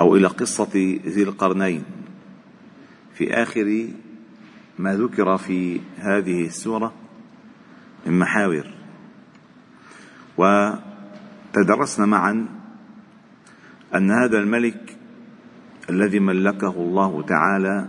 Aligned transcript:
أو 0.00 0.16
إلى 0.16 0.26
قصة 0.26 1.00
ذي 1.06 1.22
القرنين. 1.22 1.84
في 3.14 3.34
آخر 3.34 3.88
ما 4.78 4.94
ذكر 4.96 5.36
في 5.36 5.80
هذه 5.96 6.46
السورة 6.46 6.92
من 8.06 8.18
محاور. 8.18 8.66
وتدرسنا 10.38 12.06
معا 12.06 12.46
أن 13.94 14.10
هذا 14.10 14.38
الملك 14.38 14.96
الذي 15.90 16.20
ملكه 16.20 16.70
الله 16.70 17.22
تعالى 17.22 17.88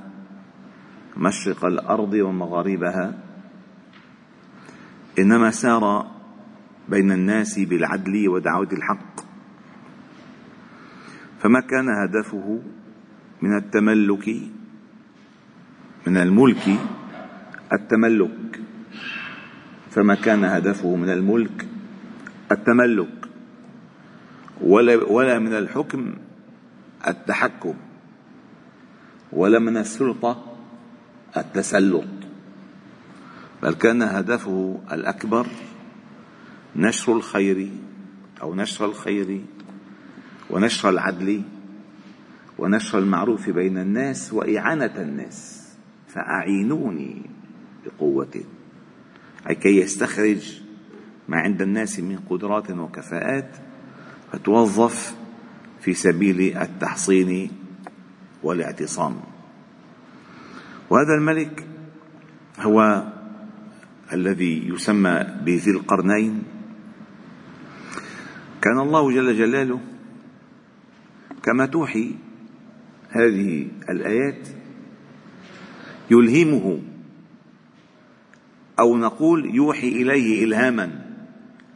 مشرق 1.18 1.66
الأرض 1.66 2.14
ومغاربها 2.14 3.24
إنما 5.20 5.52
سار 5.52 6.12
بين 6.90 7.12
الناس 7.12 7.60
بالعدل 7.60 8.30
ودعوة 8.30 8.70
الحق. 8.72 9.17
فما 11.48 11.60
كان 11.60 11.90
هدفه 11.90 12.60
من 13.42 13.58
التملك 13.58 14.28
من 16.08 16.18
الملك 16.18 16.80
التملك. 17.74 18.60
فما 19.90 20.16
كان 20.16 20.44
هدفه 20.44 20.96
من 20.96 21.10
الملك 21.10 21.68
التملك 22.52 23.28
ولا, 24.62 24.96
ولا 24.96 25.40
من 25.40 25.54
الحكم 25.54 26.14
التحكم 27.08 27.74
ولا 29.32 29.60
من 29.60 29.78
السلطة 29.78 30.56
التسلط. 31.38 32.12
بل 33.64 33.74
كان 33.74 34.02
هدفه 34.02 34.80
الأكبر 34.92 35.48
نشر 36.76 37.16
الخير 37.16 37.70
أو 38.42 38.56
نشر 38.56 38.86
الخير 38.86 39.42
ونشر 40.50 40.90
العدل 40.90 41.42
ونشر 42.58 43.00
المعروف 43.00 43.50
بين 43.50 43.78
الناس 43.78 44.34
وإعانة 44.34 44.94
الناس 44.98 45.68
فأعينوني 46.08 47.22
بقوة. 47.86 48.44
أي 49.50 49.56
كي 49.56 49.78
يستخرج 49.78 50.62
ما 51.28 51.38
عند 51.38 51.62
الناس 51.62 52.00
من 52.00 52.20
قدرات 52.30 52.72
وكفاءات 52.72 53.50
فتوظف 54.32 55.16
في 55.82 55.94
سبيل 55.94 56.58
التحصين 56.58 57.52
والاعتصام. 58.44 59.20
وهذا 60.90 61.14
الملك 61.14 61.66
هو 62.60 63.04
الذي 64.14 64.68
يسمى 64.70 65.26
بذي 65.46 65.72
القرنين. 65.72 66.44
كان 68.62 68.80
الله 68.80 69.12
جل 69.12 69.38
جلاله 69.38 69.80
كما 71.48 71.66
توحي 71.66 72.16
هذه 73.10 73.68
الآيات 73.90 74.48
يلهمه 76.12 76.82
أو 78.80 78.98
نقول 78.98 79.56
يوحي 79.56 79.88
إليه 79.88 80.44
إلهاما. 80.44 81.16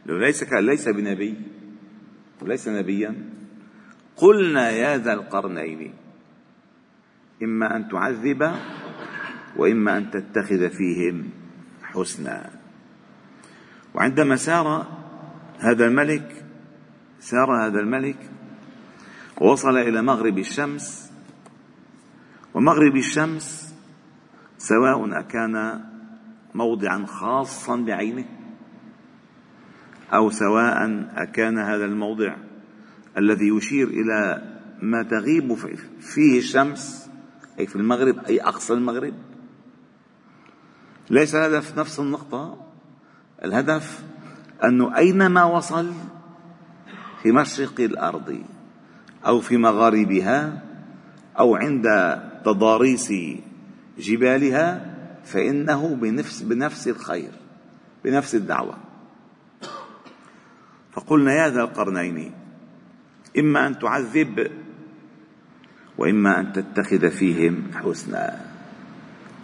ليس 0.06 0.52
ليس 0.52 0.88
بنبي 0.88 1.34
وليس 2.42 2.68
نبيا. 2.68 3.14
قلنا 4.16 4.70
يا 4.70 4.98
ذا 4.98 5.12
القرنين 5.12 5.92
إما 7.42 7.76
أن 7.76 7.88
تعذب 7.88 8.52
وإما 9.56 9.96
أن 9.98 10.10
تتخذ 10.10 10.70
فيهم 10.70 11.30
حسنا. 11.82 12.50
وعندما 13.94 14.36
سار 14.36 14.86
هذا 15.58 15.86
الملك 15.86 16.44
سار 17.20 17.66
هذا 17.66 17.80
الملك 17.80 18.32
ووصل 19.42 19.76
إلى 19.76 20.02
مغرب 20.02 20.38
الشمس. 20.38 21.12
ومغرب 22.54 22.96
الشمس 22.96 23.74
سواء 24.58 25.18
أكان 25.18 25.84
موضعا 26.54 27.06
خاصا 27.06 27.76
بعينه 27.76 28.24
أو 30.14 30.30
سواء 30.30 31.06
أكان 31.14 31.58
هذا 31.58 31.84
الموضع 31.84 32.36
الذي 33.18 33.48
يشير 33.48 33.88
إلى 33.88 34.42
ما 34.82 35.02
تغيب 35.02 35.54
فيه 36.00 36.38
الشمس 36.38 37.10
أي 37.58 37.66
في 37.66 37.76
المغرب 37.76 38.18
أي 38.18 38.40
أقصى 38.40 38.72
المغرب. 38.72 39.14
ليس 41.10 41.34
الهدف 41.34 41.78
نفس 41.78 42.00
النقطة. 42.00 42.66
الهدف 43.44 44.04
أنه 44.64 44.96
أينما 44.96 45.44
وصل 45.44 45.92
في 47.22 47.32
مشرق 47.32 47.80
الأرض 47.80 48.42
أو 49.26 49.40
في 49.40 49.56
مغاربها 49.56 50.62
أو 51.38 51.56
عند 51.56 51.86
تضاريس 52.44 53.12
جبالها 53.98 54.94
فإنه 55.24 55.94
بنفس 55.94 56.42
بنفس 56.42 56.88
الخير 56.88 57.30
بنفس 58.04 58.34
الدعوة. 58.34 58.74
فقلنا 60.92 61.32
يا 61.32 61.50
ذا 61.50 61.60
القرنين 61.60 62.32
إما 63.38 63.66
أن 63.66 63.78
تعذب 63.78 64.50
وإما 65.98 66.40
أن 66.40 66.52
تتخذ 66.52 67.10
فيهم 67.10 67.62
حسنا. 67.74 68.40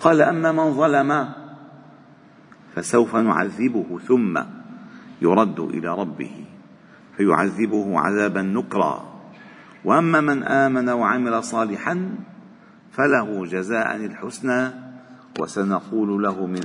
قال 0.00 0.20
أما 0.20 0.52
من 0.52 0.74
ظلم 0.74 1.28
فسوف 2.74 3.16
نعذبه 3.16 3.98
ثم 4.06 4.42
يرد 5.22 5.60
إلى 5.60 5.88
ربه 5.94 6.44
فيعذبه 7.16 8.00
عذابا 8.00 8.42
نكرا. 8.42 9.17
وأما 9.84 10.20
من 10.20 10.42
آمن 10.42 10.88
وعمل 10.88 11.44
صالحا 11.44 12.10
فله 12.92 13.46
جزاء 13.46 13.96
الحسنى 13.96 14.70
وسنقول 15.40 16.22
له 16.22 16.46
من 16.46 16.56